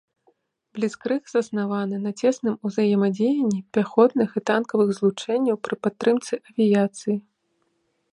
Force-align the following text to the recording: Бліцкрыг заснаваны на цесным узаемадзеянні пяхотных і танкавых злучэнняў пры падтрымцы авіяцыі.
Бліцкрыг 0.77 1.21
заснаваны 1.33 1.97
на 2.05 2.13
цесным 2.23 2.55
узаемадзеянні 2.69 3.59
пяхотных 3.79 4.29
і 4.41 4.43
танкавых 4.51 4.89
злучэнняў 5.01 5.55
пры 5.69 5.75
падтрымцы 5.85 6.33
авіяцыі. 6.53 7.17